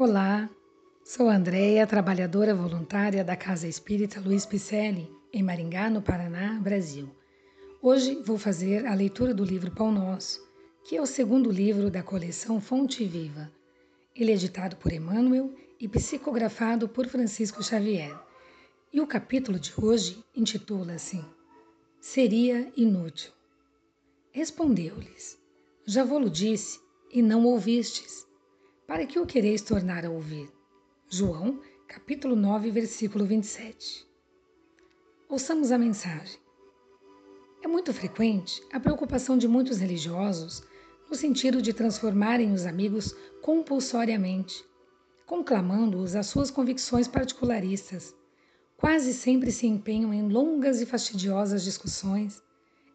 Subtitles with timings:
[0.00, 0.48] Olá,
[1.04, 7.14] sou Andréia, trabalhadora voluntária da Casa Espírita Luiz Picelli, em Maringá, no Paraná, Brasil.
[7.82, 10.40] Hoje vou fazer a leitura do livro Pão Nosso,
[10.84, 13.52] que é o segundo livro da coleção Fonte Viva.
[14.16, 18.18] Ele é editado por Emmanuel e psicografado por Francisco Xavier.
[18.90, 21.22] E o capítulo de hoje intitula-se
[22.00, 23.32] Seria Inútil.
[24.32, 25.38] Respondeu-lhes:
[25.84, 26.80] Já vou-lo disse
[27.12, 28.29] e não ouvistes
[28.90, 30.50] para que o quereis tornar a ouvir?
[31.08, 34.04] João, capítulo 9, versículo 27.
[35.28, 36.40] Ouçamos a mensagem.
[37.62, 40.64] É muito frequente a preocupação de muitos religiosos
[41.08, 44.64] no sentido de transformarem os amigos compulsoriamente,
[45.24, 48.12] conclamando-os às suas convicções particularistas.
[48.76, 52.42] Quase sempre se empenham em longas e fastidiosas discussões,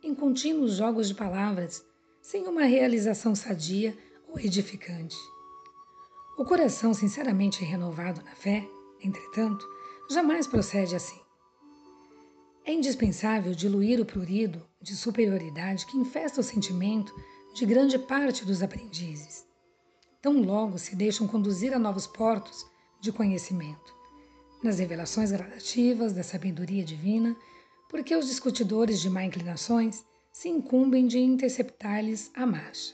[0.03, 1.85] em contínuos jogos de palavras,
[2.21, 5.15] sem uma realização sadia ou edificante.
[6.37, 8.67] O coração sinceramente renovado na fé,
[9.01, 9.65] entretanto,
[10.09, 11.19] jamais procede assim.
[12.65, 17.15] É indispensável diluir o prurido de superioridade que infesta o sentimento
[17.53, 19.45] de grande parte dos aprendizes.
[20.21, 22.65] Tão logo se deixam conduzir a novos portos
[22.99, 23.95] de conhecimento,
[24.61, 27.33] nas revelações gradativas da sabedoria divina,
[27.89, 32.93] porque os discutidores de má inclinações se incumbem de interceptar-lhes a marcha.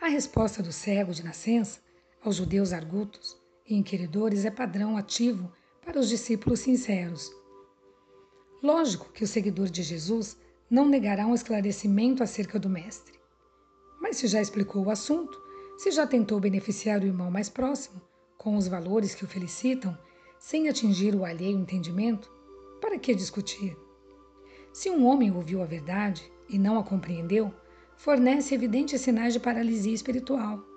[0.00, 1.85] A resposta do cego de nascença
[2.28, 5.52] aos judeus argutos e inquiridores é padrão ativo
[5.84, 7.30] para os discípulos sinceros.
[8.60, 10.36] Lógico que o seguidor de Jesus
[10.68, 13.16] não negará um esclarecimento acerca do Mestre.
[14.00, 15.40] Mas se já explicou o assunto,
[15.78, 18.02] se já tentou beneficiar o irmão mais próximo
[18.36, 19.96] com os valores que o felicitam,
[20.38, 22.30] sem atingir o alheio entendimento,
[22.80, 23.76] para que discutir?
[24.72, 27.54] Se um homem ouviu a verdade e não a compreendeu,
[27.96, 30.75] fornece evidentes sinais de paralisia espiritual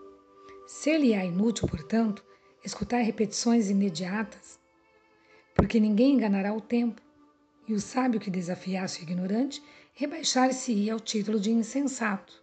[0.72, 2.23] Ser-lhe é inútil, portanto,
[2.64, 4.59] escutar repetições imediatas,
[5.56, 7.02] porque ninguém enganará o tempo,
[7.68, 9.63] e o sábio que desafiasse o ignorante
[9.96, 12.40] rebaixar-se-ia ao título de insensato.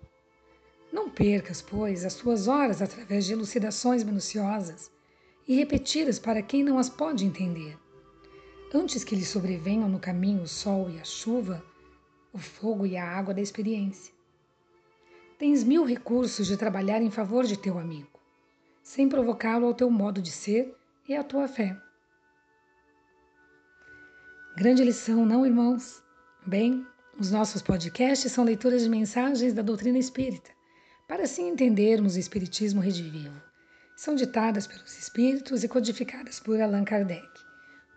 [0.93, 4.91] Não percas, pois, as tuas horas através de elucidações minuciosas
[5.47, 7.79] e repetidas para quem não as pode entender.
[8.75, 11.65] Antes que lhe sobrevenham no caminho o sol e a chuva,
[12.33, 14.13] o fogo e a água da experiência.
[15.39, 18.16] Tens mil recursos de trabalhar em favor de teu amigo
[18.87, 20.73] sem provocá-lo ao teu modo de ser
[21.09, 21.77] e à tua fé.
[24.57, 26.01] Grande lição, não, irmãos?
[26.47, 26.87] Bem,
[27.19, 30.53] os nossos podcasts são leituras de mensagens da doutrina espírita,
[31.09, 33.35] para assim entendermos o Espiritismo redivivo.
[33.97, 37.27] São ditadas pelos espíritos e codificadas por Allan Kardec.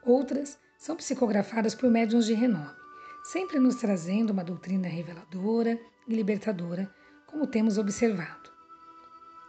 [0.04, 2.76] Outras são psicografadas por médiuns de renome,
[3.26, 6.92] sempre nos trazendo uma doutrina reveladora e libertadora,
[7.28, 8.49] como temos observado.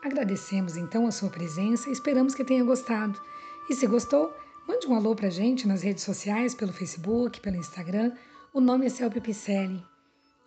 [0.03, 3.21] Agradecemos então a sua presença e esperamos que tenha gostado.
[3.69, 4.35] E se gostou,
[4.67, 8.13] mande um alô pra gente nas redes sociais, pelo Facebook, pelo Instagram.
[8.53, 9.85] O nome é Celpe Picelli.